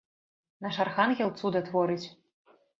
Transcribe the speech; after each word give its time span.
Наш 0.65 0.79
архангел 0.87 1.29
цуда 1.43 1.63
творыць! 1.71 2.03